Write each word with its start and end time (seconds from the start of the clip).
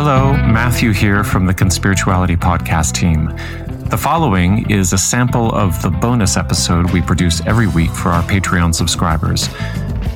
Hello, 0.00 0.32
Matthew 0.32 0.92
here 0.92 1.24
from 1.24 1.44
the 1.44 1.52
Conspirituality 1.52 2.36
Podcast 2.36 2.92
team. 2.92 3.34
The 3.90 3.96
following 3.96 4.70
is 4.70 4.92
a 4.92 4.96
sample 4.96 5.52
of 5.52 5.82
the 5.82 5.90
bonus 5.90 6.36
episode 6.36 6.92
we 6.92 7.02
produce 7.02 7.44
every 7.46 7.66
week 7.66 7.90
for 7.90 8.10
our 8.10 8.22
Patreon 8.22 8.76
subscribers. 8.76 9.48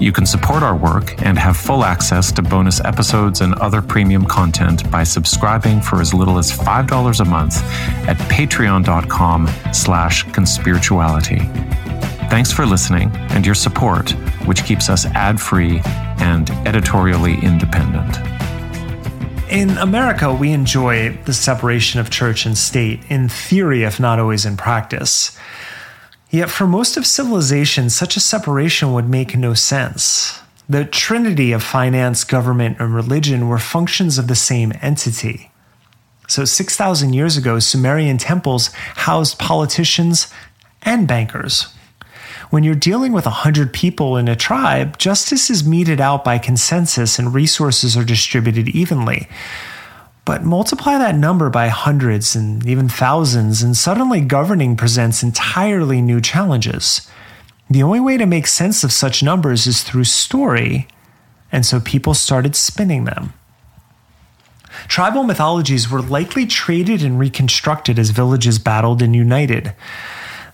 You 0.01 0.13
can 0.13 0.24
support 0.24 0.63
our 0.63 0.76
work 0.76 1.21
and 1.24 1.37
have 1.37 1.56
full 1.56 1.83
access 1.83 2.31
to 2.31 2.42
bonus 2.42 2.81
episodes 2.85 3.40
and 3.40 3.54
other 3.54 3.83
premium 3.83 4.24
content 4.24 4.88
by 4.88 5.03
subscribing 5.03 5.81
for 5.81 6.01
as 6.01 6.14
little 6.14 6.38
as 6.38 6.53
$5 6.53 7.19
a 7.21 7.24
month 7.24 7.56
at 8.08 8.17
patreon.com 8.30 9.51
slash 9.72 10.24
conspirituality. 10.26 11.40
Thanks 12.30 12.53
for 12.53 12.67
listening 12.67 13.10
and 13.30 13.44
your 13.44 13.56
support, 13.56 14.12
which 14.46 14.64
keeps 14.64 14.88
us 14.88 15.06
ad-free 15.06 15.80
and 16.19 16.51
editorially 16.69 17.34
independent. 17.42 18.41
In 19.52 19.77
America, 19.77 20.33
we 20.33 20.51
enjoy 20.51 21.11
the 21.27 21.34
separation 21.34 22.01
of 22.01 22.09
church 22.09 22.47
and 22.47 22.56
state, 22.56 23.01
in 23.10 23.29
theory, 23.29 23.83
if 23.83 24.01
not 24.01 24.19
always 24.19 24.47
in 24.47 24.56
practice. 24.56 25.37
Yet, 26.30 26.48
for 26.48 26.66
most 26.66 26.97
of 26.97 27.05
civilization, 27.05 27.91
such 27.91 28.16
a 28.16 28.20
separation 28.20 28.95
would 28.95 29.10
make 29.10 29.37
no 29.37 29.52
sense. 29.52 30.41
The 30.70 30.87
trinity 30.87 31.52
of 31.52 31.62
finance, 31.62 32.24
government, 32.24 32.79
and 32.80 32.95
religion 32.95 33.46
were 33.46 33.59
functions 33.59 34.16
of 34.16 34.27
the 34.27 34.34
same 34.34 34.73
entity. 34.80 35.51
So, 36.29 36.46
6,000 36.46 37.12
years 37.12 37.37
ago, 37.37 37.59
Sumerian 37.59 38.16
temples 38.16 38.69
housed 39.05 39.38
politicians 39.38 40.32
and 40.80 41.07
bankers. 41.07 41.66
When 42.52 42.65
you're 42.65 42.74
dealing 42.74 43.12
with 43.12 43.24
100 43.24 43.73
people 43.73 44.19
in 44.19 44.29
a 44.29 44.37
tribe, 44.37 44.98
justice 44.98 45.48
is 45.48 45.66
meted 45.66 46.02
out 46.02 46.23
by 46.23 46.37
consensus 46.37 47.19
and 47.19 47.33
resources 47.33 47.97
are 47.97 48.05
distributed 48.05 48.69
evenly. 48.69 49.27
But 50.27 50.45
multiply 50.45 50.98
that 50.98 51.15
number 51.15 51.49
by 51.49 51.68
hundreds 51.68 52.37
and 52.37 52.66
even 52.66 52.90
thousands, 52.90 53.62
and 53.62 53.74
suddenly 53.74 54.21
governing 54.21 54.77
presents 54.77 55.23
entirely 55.23 56.02
new 56.02 56.21
challenges. 56.21 57.09
The 57.71 57.82
only 57.82 58.01
way 58.01 58.18
to 58.18 58.27
make 58.27 58.46
sense 58.46 58.84
of 58.84 58.93
such 58.93 59.23
numbers 59.23 59.66
is 59.66 59.82
through 59.82 60.05
story, 60.05 60.88
and 61.51 61.65
so 61.65 61.80
people 61.80 62.12
started 62.12 62.55
spinning 62.55 63.05
them. 63.05 63.32
Tribal 64.88 65.24
mythologies 65.24 65.90
were 65.90 66.02
likely 66.02 66.44
traded 66.44 67.02
and 67.02 67.18
reconstructed 67.18 67.98
as 67.98 68.10
villages 68.10 68.58
battled 68.58 69.00
and 69.00 69.16
united. 69.16 69.72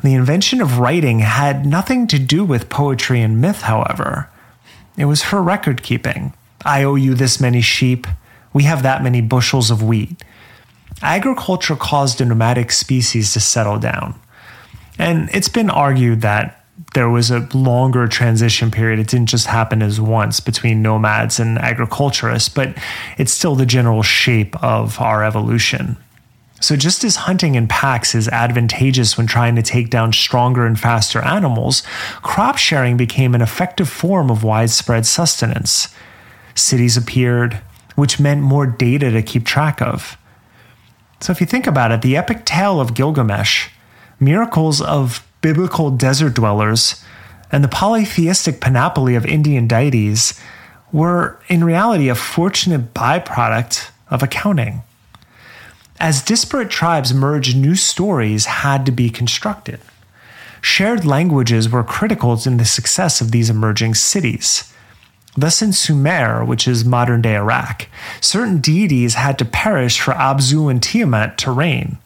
The 0.02 0.14
invention 0.14 0.60
of 0.60 0.78
writing 0.78 1.20
had 1.20 1.66
nothing 1.66 2.06
to 2.08 2.18
do 2.18 2.44
with 2.44 2.68
poetry 2.68 3.20
and 3.20 3.40
myth, 3.40 3.62
however. 3.62 4.30
It 4.96 5.06
was 5.06 5.22
for 5.22 5.42
record 5.42 5.82
keeping. 5.82 6.34
I 6.64 6.84
owe 6.84 6.94
you 6.94 7.14
this 7.14 7.40
many 7.40 7.60
sheep. 7.60 8.06
We 8.52 8.64
have 8.64 8.82
that 8.82 9.02
many 9.02 9.20
bushels 9.20 9.70
of 9.70 9.82
wheat. 9.82 10.22
Agriculture 11.02 11.76
caused 11.76 12.20
a 12.20 12.24
nomadic 12.24 12.72
species 12.72 13.32
to 13.32 13.40
settle 13.40 13.78
down. 13.78 14.18
And 14.98 15.28
it's 15.32 15.48
been 15.48 15.70
argued 15.70 16.20
that 16.22 16.64
there 16.94 17.08
was 17.08 17.30
a 17.30 17.48
longer 17.54 18.06
transition 18.06 18.70
period. 18.70 18.98
It 18.98 19.08
didn't 19.08 19.28
just 19.28 19.46
happen 19.46 19.82
as 19.82 20.00
once 20.00 20.40
between 20.40 20.82
nomads 20.82 21.38
and 21.40 21.58
agriculturists, 21.58 22.48
but 22.48 22.76
it's 23.18 23.32
still 23.32 23.54
the 23.54 23.66
general 23.66 24.02
shape 24.02 24.60
of 24.62 25.00
our 25.00 25.24
evolution. 25.24 25.96
So, 26.60 26.74
just 26.74 27.04
as 27.04 27.16
hunting 27.16 27.54
in 27.54 27.68
packs 27.68 28.14
is 28.16 28.28
advantageous 28.28 29.16
when 29.16 29.28
trying 29.28 29.54
to 29.56 29.62
take 29.62 29.90
down 29.90 30.12
stronger 30.12 30.66
and 30.66 30.78
faster 30.78 31.20
animals, 31.20 31.84
crop 32.22 32.58
sharing 32.58 32.96
became 32.96 33.34
an 33.34 33.42
effective 33.42 33.88
form 33.88 34.28
of 34.28 34.42
widespread 34.42 35.06
sustenance. 35.06 35.94
Cities 36.56 36.96
appeared, 36.96 37.60
which 37.94 38.18
meant 38.18 38.42
more 38.42 38.66
data 38.66 39.10
to 39.12 39.22
keep 39.22 39.46
track 39.46 39.80
of. 39.80 40.18
So, 41.20 41.30
if 41.30 41.40
you 41.40 41.46
think 41.46 41.68
about 41.68 41.92
it, 41.92 42.02
the 42.02 42.16
epic 42.16 42.44
tale 42.44 42.80
of 42.80 42.94
Gilgamesh, 42.94 43.68
miracles 44.18 44.80
of 44.80 45.24
biblical 45.40 45.92
desert 45.92 46.34
dwellers, 46.34 47.04
and 47.52 47.62
the 47.62 47.68
polytheistic 47.68 48.60
panoply 48.60 49.14
of 49.14 49.24
Indian 49.24 49.68
deities 49.68 50.38
were 50.90 51.38
in 51.46 51.62
reality 51.62 52.08
a 52.08 52.16
fortunate 52.16 52.94
byproduct 52.94 53.90
of 54.10 54.24
accounting. 54.24 54.82
As 56.00 56.22
disparate 56.22 56.70
tribes 56.70 57.12
merged, 57.12 57.56
new 57.56 57.74
stories 57.74 58.46
had 58.46 58.86
to 58.86 58.92
be 58.92 59.10
constructed. 59.10 59.80
Shared 60.60 61.04
languages 61.04 61.68
were 61.68 61.82
critical 61.82 62.38
in 62.46 62.56
the 62.56 62.64
success 62.64 63.20
of 63.20 63.32
these 63.32 63.50
emerging 63.50 63.94
cities. 63.94 64.72
Thus, 65.36 65.60
in 65.60 65.72
Sumer, 65.72 66.44
which 66.44 66.68
is 66.68 66.84
modern 66.84 67.22
day 67.22 67.36
Iraq, 67.36 67.88
certain 68.20 68.58
deities 68.58 69.14
had 69.14 69.38
to 69.38 69.44
perish 69.44 70.00
for 70.00 70.12
Abzu 70.14 70.70
and 70.70 70.82
Tiamat 70.82 71.36
to 71.38 71.50
reign. 71.50 71.98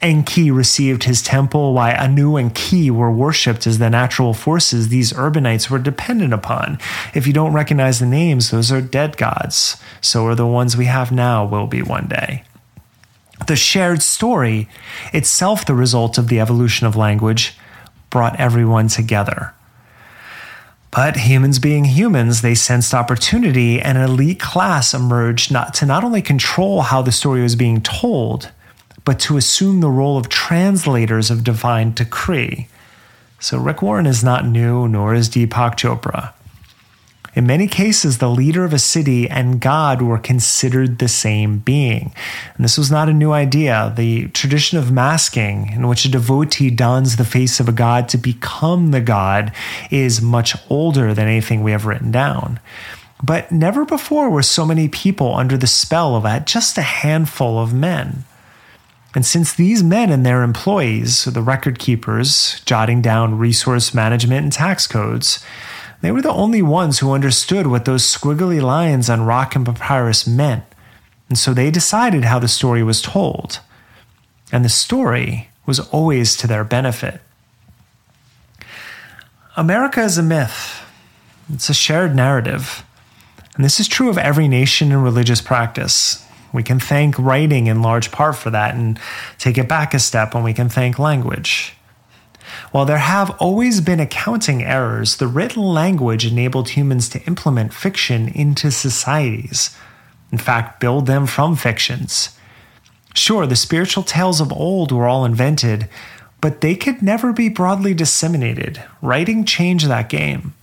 Enki 0.00 0.50
received 0.50 1.04
his 1.04 1.22
temple, 1.22 1.72
while 1.72 1.96
Anu 1.96 2.36
and 2.36 2.54
Ki 2.54 2.90
were 2.90 3.10
worshipped 3.10 3.66
as 3.66 3.78
the 3.78 3.90
natural 3.90 4.34
forces 4.34 4.88
these 4.88 5.12
urbanites 5.12 5.70
were 5.70 5.78
dependent 5.78 6.32
upon. 6.32 6.78
If 7.14 7.26
you 7.26 7.32
don't 7.32 7.52
recognize 7.52 8.00
the 8.00 8.06
names, 8.06 8.50
those 8.50 8.70
are 8.70 8.80
dead 8.80 9.16
gods. 9.16 9.76
So 10.00 10.26
are 10.26 10.34
the 10.34 10.46
ones 10.46 10.76
we 10.76 10.84
have 10.84 11.10
now, 11.10 11.44
will 11.44 11.66
be 11.66 11.82
one 11.82 12.06
day. 12.06 12.44
The 13.46 13.56
shared 13.56 14.02
story, 14.02 14.68
itself 15.12 15.66
the 15.66 15.74
result 15.74 16.18
of 16.18 16.28
the 16.28 16.40
evolution 16.40 16.86
of 16.86 16.96
language, 16.96 17.56
brought 18.10 18.38
everyone 18.38 18.88
together. 18.88 19.54
But 20.90 21.16
humans 21.16 21.58
being 21.58 21.84
humans, 21.84 22.42
they 22.42 22.54
sensed 22.54 22.94
opportunity, 22.94 23.80
and 23.80 23.98
an 23.98 24.04
elite 24.04 24.38
class 24.38 24.94
emerged 24.94 25.50
not 25.50 25.74
to 25.74 25.86
not 25.86 26.04
only 26.04 26.22
control 26.22 26.82
how 26.82 27.02
the 27.02 27.10
story 27.10 27.42
was 27.42 27.56
being 27.56 27.80
told, 27.80 28.52
but 29.04 29.18
to 29.20 29.36
assume 29.36 29.80
the 29.80 29.90
role 29.90 30.16
of 30.16 30.28
translators 30.28 31.30
of 31.30 31.42
divine 31.42 31.92
decree. 31.92 32.68
So 33.40 33.58
Rick 33.58 33.82
Warren 33.82 34.06
is 34.06 34.22
not 34.22 34.46
new, 34.46 34.86
nor 34.86 35.12
is 35.14 35.28
Deepak 35.28 35.76
Chopra. 35.76 36.32
In 37.34 37.46
many 37.46 37.66
cases, 37.66 38.18
the 38.18 38.30
leader 38.30 38.64
of 38.64 38.72
a 38.72 38.78
city 38.78 39.28
and 39.28 39.60
God 39.60 40.00
were 40.00 40.18
considered 40.18 40.98
the 40.98 41.08
same 41.08 41.58
being. 41.58 42.14
And 42.54 42.64
this 42.64 42.78
was 42.78 42.92
not 42.92 43.08
a 43.08 43.12
new 43.12 43.32
idea. 43.32 43.92
The 43.96 44.28
tradition 44.28 44.78
of 44.78 44.92
masking, 44.92 45.72
in 45.72 45.88
which 45.88 46.04
a 46.04 46.10
devotee 46.10 46.70
dons 46.70 47.16
the 47.16 47.24
face 47.24 47.58
of 47.58 47.68
a 47.68 47.72
god 47.72 48.08
to 48.10 48.18
become 48.18 48.92
the 48.92 49.00
god, 49.00 49.52
is 49.90 50.22
much 50.22 50.54
older 50.70 51.12
than 51.12 51.26
anything 51.26 51.62
we 51.62 51.72
have 51.72 51.86
written 51.86 52.12
down. 52.12 52.60
But 53.22 53.50
never 53.50 53.84
before 53.84 54.30
were 54.30 54.42
so 54.42 54.64
many 54.64 54.88
people 54.88 55.34
under 55.34 55.56
the 55.56 55.66
spell 55.66 56.14
of 56.14 56.44
just 56.44 56.78
a 56.78 56.82
handful 56.82 57.58
of 57.58 57.74
men. 57.74 58.24
And 59.14 59.24
since 59.24 59.52
these 59.52 59.82
men 59.82 60.10
and 60.10 60.26
their 60.26 60.42
employees, 60.42 61.24
the 61.24 61.42
record 61.42 61.78
keepers, 61.78 62.60
jotting 62.66 63.00
down 63.00 63.38
resource 63.38 63.94
management 63.94 64.42
and 64.42 64.52
tax 64.52 64.86
codes, 64.86 65.44
they 66.04 66.12
were 66.12 66.22
the 66.22 66.32
only 66.32 66.60
ones 66.60 66.98
who 66.98 67.12
understood 67.12 67.66
what 67.66 67.86
those 67.86 68.04
squiggly 68.04 68.60
lines 68.60 69.08
on 69.08 69.24
rock 69.24 69.56
and 69.56 69.64
papyrus 69.64 70.26
meant, 70.26 70.64
and 71.28 71.38
so 71.38 71.54
they 71.54 71.70
decided 71.70 72.24
how 72.24 72.38
the 72.38 72.48
story 72.48 72.82
was 72.82 73.00
told. 73.00 73.60
And 74.52 74.64
the 74.64 74.68
story 74.68 75.48
was 75.64 75.80
always 75.80 76.36
to 76.36 76.46
their 76.46 76.62
benefit. 76.62 77.20
America 79.56 80.02
is 80.02 80.18
a 80.18 80.22
myth, 80.22 80.84
it's 81.52 81.70
a 81.70 81.74
shared 81.74 82.14
narrative. 82.14 82.84
And 83.54 83.64
this 83.64 83.80
is 83.80 83.88
true 83.88 84.10
of 84.10 84.18
every 84.18 84.48
nation 84.48 84.92
and 84.92 85.02
religious 85.02 85.40
practice. 85.40 86.26
We 86.52 86.62
can 86.62 86.80
thank 86.80 87.18
writing 87.18 87.66
in 87.66 87.82
large 87.82 88.10
part 88.10 88.36
for 88.36 88.50
that 88.50 88.74
and 88.74 88.98
take 89.38 89.56
it 89.56 89.68
back 89.68 89.94
a 89.94 89.98
step 89.98 90.34
and 90.34 90.44
we 90.44 90.52
can 90.52 90.68
thank 90.68 90.98
language. 90.98 91.74
While 92.70 92.84
there 92.84 92.98
have 92.98 93.30
always 93.38 93.80
been 93.80 94.00
accounting 94.00 94.62
errors, 94.62 95.16
the 95.16 95.26
written 95.26 95.62
language 95.62 96.26
enabled 96.26 96.70
humans 96.70 97.08
to 97.10 97.22
implement 97.24 97.74
fiction 97.74 98.28
into 98.28 98.70
societies. 98.70 99.76
In 100.32 100.38
fact, 100.38 100.80
build 100.80 101.06
them 101.06 101.26
from 101.26 101.56
fictions. 101.56 102.36
Sure, 103.14 103.46
the 103.46 103.56
spiritual 103.56 104.02
tales 104.02 104.40
of 104.40 104.52
old 104.52 104.90
were 104.90 105.06
all 105.06 105.24
invented, 105.24 105.88
but 106.40 106.60
they 106.60 106.74
could 106.74 107.00
never 107.00 107.32
be 107.32 107.48
broadly 107.48 107.94
disseminated. 107.94 108.82
Writing 109.00 109.44
changed 109.44 109.88
that 109.88 110.08
game. 110.08 110.54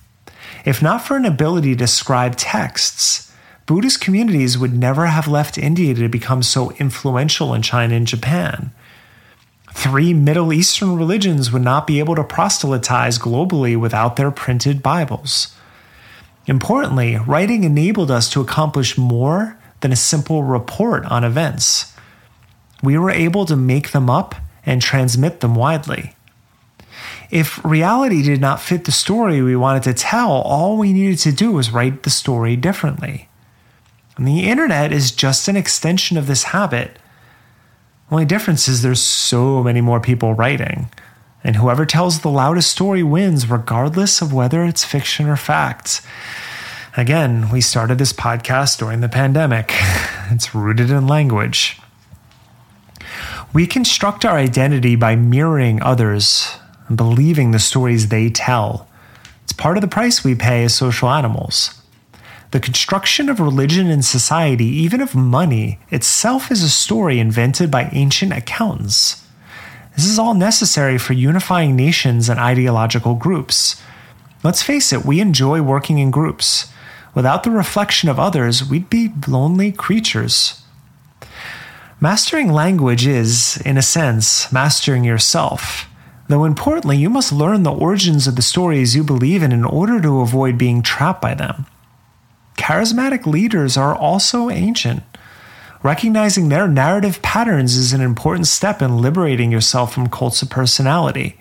If 0.66 0.82
not 0.82 1.02
for 1.02 1.16
an 1.16 1.26
ability 1.26 1.76
to 1.78 1.88
scribe 1.88 2.36
texts, 2.36 3.32
Buddhist 3.66 4.02
communities 4.02 4.58
would 4.58 4.78
never 4.78 5.06
have 5.08 5.28
left 5.28 5.58
India 5.58 5.94
to 5.94 6.10
become 6.10 6.44
so 6.44 6.72
influential 6.72 7.54
in 7.54 7.62
China 7.62 7.96
and 7.96 8.06
Japan. 8.06 8.72
Three 9.74 10.14
Middle 10.14 10.54
Eastern 10.54 10.96
religions 10.96 11.52
would 11.52 11.62
not 11.62 11.88
be 11.88 12.00
able 12.00 12.16
to 12.16 12.24
proselytize 12.24 13.18
globally 13.18 13.80
without 13.80 14.16
their 14.16 14.32
printed 14.32 14.84
Bibles. 14.84 15.56
Importantly, 16.46 17.18
writing 17.18 17.64
enabled 17.64 18.12
us 18.12 18.30
to 18.32 18.42
accomplish 18.42 18.98
more 18.98 19.58
than 19.80 19.92
a 19.92 19.96
simple 19.96 20.44
report 20.44 21.06
on 21.06 21.24
events. 21.24 21.94
We 22.84 22.98
were 22.98 23.12
able 23.12 23.46
to 23.46 23.56
make 23.56 23.92
them 23.92 24.10
up 24.10 24.36
and 24.66 24.82
transmit 24.82 25.40
them 25.40 25.56
widely. 25.56 26.16
If 27.30 27.64
reality 27.64 28.22
did 28.22 28.42
not 28.42 28.60
fit 28.60 28.86
the 28.86 28.92
story 28.92 29.42
we 29.42 29.56
wanted 29.56 29.84
to 29.84 29.94
tell, 29.94 30.32
all 30.32 30.78
we 30.78 30.94
needed 30.94 31.20
to 31.20 31.32
do 31.32 31.52
was 31.52 31.72
write 31.72 32.04
the 32.04 32.10
story 32.10 32.56
differently. 32.56 33.30
And 34.18 34.28
the 34.28 34.50
internet 34.50 34.92
is 34.92 35.12
just 35.12 35.48
an 35.48 35.56
extension 35.56 36.18
of 36.18 36.28
this 36.28 36.44
habit. 36.44 37.00
Only 38.12 38.26
difference 38.26 38.68
is 38.68 38.82
there's 38.82 39.02
so 39.02 39.64
many 39.64 39.80
more 39.80 40.02
people 40.02 40.34
writing, 40.34 40.90
and 41.46 41.56
whoever 41.56 41.86
tells 41.86 42.20
the 42.20 42.30
loudest 42.30 42.70
story 42.70 43.04
wins, 43.04 43.50
regardless 43.50 44.22
of 44.22 44.34
whether 44.34 44.66
it's 44.66 44.84
fiction 44.84 45.30
or 45.30 45.38
fact. 45.38 46.02
Again, 46.98 47.50
we 47.50 47.62
started 47.62 47.98
this 47.98 48.12
podcast 48.12 48.78
during 48.80 49.00
the 49.00 49.10
pandemic. 49.10 49.74
It's 50.34 50.56
rooted 50.56 50.90
in 50.90 51.08
language. 51.08 51.78
We 53.54 53.68
construct 53.68 54.24
our 54.24 54.38
identity 54.38 54.96
by 54.96 55.18
mirroring 55.18 55.82
others 55.82 56.56
and 56.88 56.96
believing 56.96 57.52
the 57.52 57.60
stories 57.60 58.08
they 58.08 58.30
tell. 58.30 58.88
It's 59.44 59.52
part 59.52 59.76
of 59.76 59.82
the 59.82 59.90
price 59.90 60.24
we 60.24 60.36
pay 60.36 60.64
as 60.64 60.74
social 60.74 61.10
animals. 61.10 61.81
The 62.52 62.60
construction 62.60 63.30
of 63.30 63.40
religion 63.40 63.90
and 63.90 64.04
society, 64.04 64.66
even 64.66 65.00
of 65.00 65.16
money, 65.16 65.80
itself 65.90 66.52
is 66.52 66.62
a 66.62 66.70
story 66.70 67.18
invented 67.18 67.72
by 67.72 67.90
ancient 67.94 68.34
accountants. 68.34 69.26
This 69.96 70.06
is 70.06 70.20
all 70.20 70.34
necessary 70.34 70.98
for 70.98 71.14
unifying 71.14 71.78
nations 71.78 72.28
and 72.28 72.42
ideological 72.42 73.16
groups. 73.16 73.82
Let's 74.44 74.64
face 74.64 74.92
it, 74.92 75.06
we 75.06 75.22
enjoy 75.22 75.62
working 75.62 76.00
in 76.00 76.12
groups. 76.12 76.70
Without 77.16 77.44
the 77.44 77.52
reflection 77.52 78.10
of 78.10 78.20
others, 78.20 78.70
we'd 78.70 78.90
be 78.90 79.14
lonely 79.30 79.72
creatures. 79.72 80.62
Mastering 82.02 82.52
language 82.52 83.08
is, 83.08 83.62
in 83.66 83.78
a 83.78 83.82
sense, 83.82 84.52
mastering 84.52 85.06
yourself. 85.06 85.88
Though 86.28 86.44
importantly, 86.44 86.98
you 86.98 87.10
must 87.10 87.32
learn 87.32 87.64
the 87.64 87.72
origins 87.72 88.28
of 88.28 88.36
the 88.36 88.42
stories 88.42 88.94
you 88.94 89.06
believe 89.06 89.42
in 89.42 89.54
in 89.54 89.64
order 89.64 90.02
to 90.02 90.20
avoid 90.20 90.58
being 90.58 90.82
trapped 90.82 91.22
by 91.22 91.34
them 91.34 91.66
charismatic 92.62 93.26
leaders 93.26 93.76
are 93.76 93.96
also 93.96 94.52
ancient. 94.52 95.02
Recognizing 95.82 96.50
their 96.50 96.68
narrative 96.68 97.20
patterns 97.24 97.76
is 97.76 97.92
an 97.92 98.02
important 98.02 98.46
step 98.46 98.84
in 98.84 99.02
liberating 99.02 99.52
yourself 99.52 99.92
from 99.92 100.10
cults 100.10 100.44
of 100.44 100.52
personality. 100.52 101.40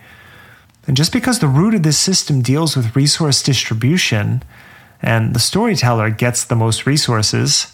And 0.87 0.97
just 0.97 1.13
because 1.13 1.39
the 1.39 1.47
root 1.47 1.75
of 1.75 1.83
this 1.83 1.99
system 1.99 2.41
deals 2.41 2.75
with 2.75 2.97
resource 2.97 3.43
distribution 3.43 4.43
and 5.03 5.35
the 5.35 5.39
storyteller 5.39 6.09
gets 6.09 6.43
the 6.43 6.57
most 6.57 6.87
resources, 6.87 7.71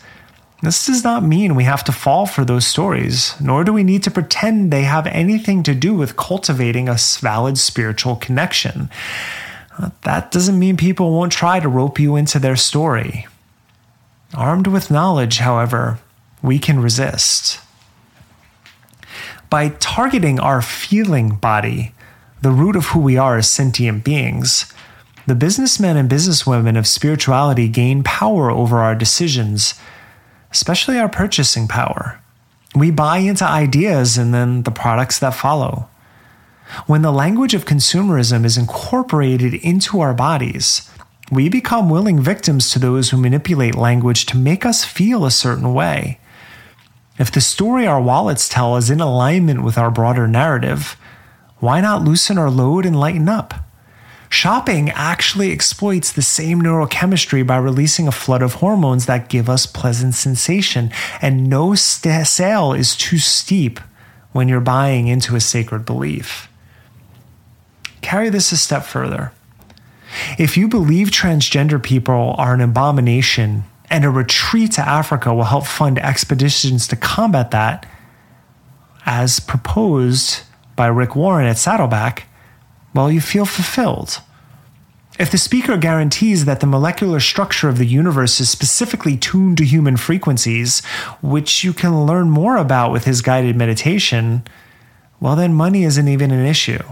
this 0.60 0.84
does 0.84 1.04
not 1.04 1.22
mean 1.22 1.54
we 1.54 1.64
have 1.64 1.84
to 1.84 1.92
fall 1.92 2.26
for 2.26 2.44
those 2.44 2.66
stories, 2.66 3.40
nor 3.40 3.62
do 3.62 3.72
we 3.72 3.84
need 3.84 4.02
to 4.02 4.10
pretend 4.10 4.72
they 4.72 4.82
have 4.82 5.06
anything 5.06 5.62
to 5.62 5.74
do 5.74 5.94
with 5.94 6.16
cultivating 6.16 6.88
a 6.88 6.96
valid 7.20 7.58
spiritual 7.58 8.16
connection. 8.16 8.90
Uh, 9.78 9.90
that 10.02 10.32
doesn't 10.32 10.58
mean 10.58 10.76
people 10.76 11.12
won't 11.12 11.30
try 11.30 11.60
to 11.60 11.68
rope 11.68 12.00
you 12.00 12.16
into 12.16 12.40
their 12.40 12.56
story. 12.56 13.26
Armed 14.34 14.66
with 14.66 14.90
knowledge, 14.90 15.38
however, 15.38 15.98
we 16.42 16.58
can 16.58 16.80
resist. 16.80 17.60
By 19.48 19.68
targeting 19.68 20.40
our 20.40 20.60
feeling 20.60 21.36
body, 21.36 21.94
the 22.42 22.50
root 22.50 22.76
of 22.76 22.86
who 22.86 23.00
we 23.00 23.16
are 23.16 23.38
as 23.38 23.48
sentient 23.48 24.04
beings, 24.04 24.72
the 25.26 25.34
businessmen 25.34 25.96
and 25.96 26.10
businesswomen 26.10 26.78
of 26.78 26.86
spirituality 26.86 27.68
gain 27.68 28.02
power 28.02 28.50
over 28.50 28.78
our 28.78 28.94
decisions, 28.94 29.74
especially 30.52 30.98
our 30.98 31.08
purchasing 31.08 31.66
power. 31.66 32.20
We 32.74 32.90
buy 32.90 33.18
into 33.18 33.44
ideas 33.44 34.18
and 34.18 34.34
then 34.34 34.64
the 34.64 34.70
products 34.70 35.18
that 35.20 35.34
follow. 35.34 35.88
When 36.86 37.02
the 37.02 37.12
language 37.12 37.54
of 37.54 37.64
consumerism 37.64 38.44
is 38.44 38.58
incorporated 38.58 39.54
into 39.54 40.00
our 40.00 40.14
bodies, 40.14 40.90
we 41.30 41.48
become 41.48 41.90
willing 41.90 42.20
victims 42.20 42.70
to 42.70 42.78
those 42.78 43.10
who 43.10 43.16
manipulate 43.16 43.74
language 43.74 44.26
to 44.26 44.36
make 44.36 44.64
us 44.64 44.84
feel 44.84 45.24
a 45.24 45.30
certain 45.30 45.74
way. 45.74 46.20
If 47.18 47.32
the 47.32 47.40
story 47.40 47.86
our 47.86 48.00
wallets 48.00 48.48
tell 48.48 48.76
is 48.76 48.90
in 48.90 49.00
alignment 49.00 49.62
with 49.62 49.78
our 49.78 49.90
broader 49.90 50.28
narrative, 50.28 50.96
why 51.58 51.80
not 51.80 52.04
loosen 52.04 52.38
our 52.38 52.50
load 52.50 52.84
and 52.84 52.98
lighten 52.98 53.28
up? 53.28 53.54
Shopping 54.28 54.90
actually 54.90 55.52
exploits 55.52 56.12
the 56.12 56.22
same 56.22 56.60
neurochemistry 56.60 57.46
by 57.46 57.56
releasing 57.56 58.06
a 58.06 58.12
flood 58.12 58.42
of 58.42 58.54
hormones 58.54 59.06
that 59.06 59.28
give 59.28 59.48
us 59.48 59.66
pleasant 59.66 60.14
sensation, 60.14 60.90
and 61.22 61.48
no 61.48 61.74
st- 61.74 62.26
sale 62.26 62.72
is 62.72 62.96
too 62.96 63.18
steep 63.18 63.80
when 64.32 64.48
you're 64.48 64.60
buying 64.60 65.06
into 65.06 65.36
a 65.36 65.40
sacred 65.40 65.86
belief. 65.86 66.48
Carry 68.02 68.28
this 68.28 68.52
a 68.52 68.56
step 68.56 68.84
further. 68.84 69.32
If 70.38 70.56
you 70.56 70.68
believe 70.68 71.08
transgender 71.08 71.82
people 71.82 72.34
are 72.38 72.54
an 72.54 72.60
abomination 72.60 73.64
and 73.90 74.04
a 74.04 74.10
retreat 74.10 74.72
to 74.72 74.86
Africa 74.86 75.34
will 75.34 75.44
help 75.44 75.66
fund 75.66 75.98
expeditions 75.98 76.88
to 76.88 76.96
combat 76.96 77.50
that, 77.52 77.86
as 79.04 79.40
proposed 79.40 80.42
by 80.74 80.86
Rick 80.88 81.14
Warren 81.14 81.46
at 81.46 81.58
Saddleback, 81.58 82.28
well, 82.94 83.10
you 83.10 83.20
feel 83.20 83.46
fulfilled. 83.46 84.20
If 85.18 85.30
the 85.30 85.38
speaker 85.38 85.78
guarantees 85.78 86.44
that 86.44 86.60
the 86.60 86.66
molecular 86.66 87.20
structure 87.20 87.68
of 87.68 87.78
the 87.78 87.86
universe 87.86 88.38
is 88.38 88.50
specifically 88.50 89.16
tuned 89.16 89.56
to 89.58 89.64
human 89.64 89.96
frequencies, 89.96 90.84
which 91.22 91.64
you 91.64 91.72
can 91.72 92.04
learn 92.04 92.28
more 92.28 92.56
about 92.56 92.92
with 92.92 93.04
his 93.04 93.22
guided 93.22 93.56
meditation, 93.56 94.42
well, 95.18 95.36
then 95.36 95.54
money 95.54 95.84
isn't 95.84 96.08
even 96.08 96.30
an 96.30 96.44
issue. 96.44 96.82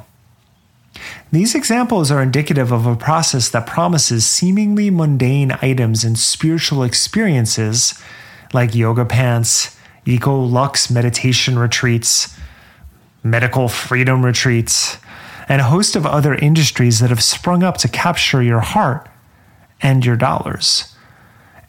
These 1.32 1.54
examples 1.54 2.10
are 2.10 2.22
indicative 2.22 2.70
of 2.72 2.86
a 2.86 2.96
process 2.96 3.48
that 3.50 3.66
promises 3.66 4.26
seemingly 4.26 4.90
mundane 4.90 5.52
items 5.62 6.04
and 6.04 6.18
spiritual 6.18 6.82
experiences 6.82 8.00
like 8.52 8.74
yoga 8.74 9.04
pants, 9.04 9.76
eco 10.06 10.40
lux 10.40 10.90
meditation 10.90 11.58
retreats, 11.58 12.38
medical 13.22 13.68
freedom 13.68 14.24
retreats, 14.24 14.98
and 15.48 15.60
a 15.60 15.64
host 15.64 15.96
of 15.96 16.06
other 16.06 16.34
industries 16.34 17.00
that 17.00 17.10
have 17.10 17.22
sprung 17.22 17.62
up 17.62 17.76
to 17.78 17.88
capture 17.88 18.42
your 18.42 18.60
heart 18.60 19.08
and 19.82 20.04
your 20.04 20.16
dollars. 20.16 20.93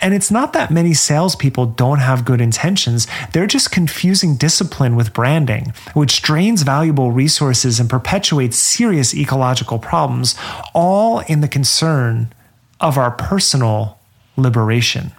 And 0.01 0.13
it's 0.13 0.31
not 0.31 0.53
that 0.53 0.71
many 0.71 0.93
salespeople 0.93 1.67
don't 1.67 1.99
have 1.99 2.25
good 2.25 2.41
intentions, 2.41 3.07
they're 3.31 3.47
just 3.47 3.71
confusing 3.71 4.35
discipline 4.35 4.95
with 4.95 5.13
branding, 5.13 5.73
which 5.93 6.21
drains 6.21 6.63
valuable 6.63 7.11
resources 7.11 7.79
and 7.79 7.89
perpetuates 7.89 8.57
serious 8.57 9.13
ecological 9.15 9.79
problems, 9.79 10.35
all 10.73 11.19
in 11.21 11.41
the 11.41 11.47
concern 11.47 12.33
of 12.79 12.97
our 12.97 13.11
personal 13.11 13.97
liberation. 14.37 15.11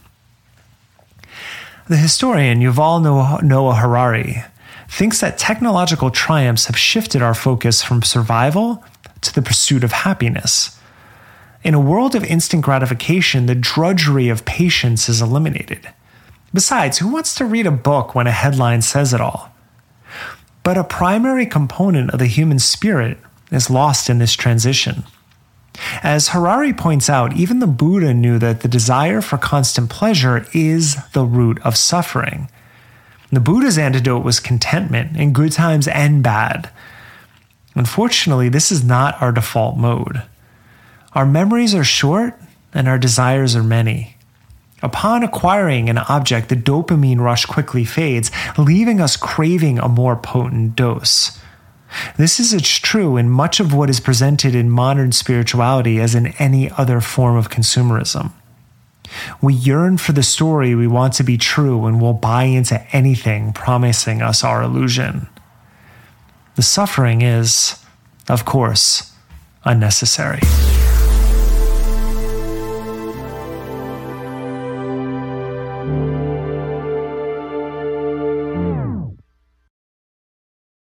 The 1.88 1.96
historian 1.96 2.61
Yuval 2.61 3.42
Noah 3.42 3.75
Harari 3.76 4.45
thinks 4.88 5.21
that 5.21 5.38
technological 5.38 6.11
triumphs 6.11 6.66
have 6.66 6.76
shifted 6.76 7.23
our 7.23 7.35
focus 7.35 7.83
from 7.83 8.02
survival 8.02 8.85
to 9.21 9.35
the 9.35 9.42
pursuit 9.42 9.83
of 9.83 9.92
happiness 9.92 10.78
in 11.63 11.75
a 11.75 11.81
world 11.81 12.15
of 12.15 12.25
instant 12.25 12.65
gratification, 12.65 13.47
the 13.47 13.55
drudgery 13.55 14.29
of 14.29 14.45
patience 14.45 15.09
is 15.09 15.21
eliminated. 15.21 15.89
Besides, 16.53 16.99
who 16.99 17.09
wants 17.13 17.35
to 17.35 17.45
read 17.45 17.67
a 17.67 17.71
book 17.71 18.15
when 18.15 18.27
a 18.27 18.33
headline 18.33 18.83
says 18.83 19.13
it 19.13 19.21
all? 19.21 19.53
But 20.63 20.79
a 20.79 20.85
primary 20.85 21.47
component 21.47 22.11
of 22.11 22.19
the 22.19 22.27
human 22.27 22.59
spirit 22.59 23.19
is 23.51 23.71
lost 23.71 24.09
in 24.09 24.19
this 24.19 24.35
transition. 24.35 25.05
As 26.03 26.29
Harari 26.29 26.73
points 26.73 27.11
out, 27.11 27.37
even 27.37 27.59
the 27.59 27.67
Buddha 27.67 28.15
knew 28.15 28.39
that 28.39 28.61
the 28.61 28.69
desire 28.69 29.21
for 29.21 29.37
constant 29.37 29.91
pleasure 29.91 30.47
is 30.53 30.97
the 31.13 31.25
root 31.25 31.61
of 31.63 31.77
suffering. 31.77 32.49
The 33.31 33.41
Buddha's 33.41 33.77
antidote 33.77 34.25
was 34.25 34.41
contentment 34.41 35.17
in 35.17 35.33
good 35.33 35.53
times 35.53 35.89
and 35.89 36.23
bad. 36.23 36.71
Unfortunately, 37.75 38.49
this 38.49 38.73
is 38.73 38.83
not 38.83 39.21
our 39.21 39.33
default 39.33 39.77
mode. 39.77 40.23
Our 41.16 41.25
memories 41.25 41.75
are 41.75 41.82
short 41.82 42.38
and 42.75 42.87
our 42.87 42.99
desires 42.99 43.56
are 43.56 43.62
many. 43.62 44.18
Upon 44.82 45.23
acquiring 45.23 45.88
an 45.88 45.96
object, 45.96 46.50
the 46.50 46.56
dopamine 46.56 47.20
rush 47.20 47.46
quickly 47.46 47.87
fades, 47.87 48.30
leaving 48.58 49.00
us 49.00 49.16
craving 49.16 49.78
a 49.78 49.88
more 49.88 50.14
potent 50.14 50.76
dose. 50.76 51.40
This 52.18 52.38
is 52.38 52.52
true 52.80 53.16
in 53.16 53.30
much 53.30 53.61
of 53.61 53.73
what 53.73 53.88
is 53.88 53.99
presented 53.99 54.54
in 54.54 54.68
modern 54.68 55.11
spirituality 55.11 55.99
as 56.00 56.14
in 56.14 56.35
any 56.38 56.70
other 56.73 57.00
form 57.00 57.37
of 57.37 57.49
consumerism. 57.49 58.32
We 59.40 59.54
yearn 59.54 59.96
for 59.96 60.12
the 60.12 60.23
story 60.23 60.75
we 60.75 60.87
want 60.87 61.14
to 61.14 61.25
be 61.25 61.38
true 61.38 61.87
and 61.87 61.99
will 61.99 62.12
buy 62.12 62.42
into 62.42 62.78
anything 62.94 63.54
promising 63.54 64.20
us 64.20 64.44
our 64.44 64.62
illusion. 64.62 65.28
The 66.56 66.62
suffering 66.62 67.23
is, 67.23 67.82
of 68.28 68.44
course, 68.44 69.14
unnecessary. 69.64 70.40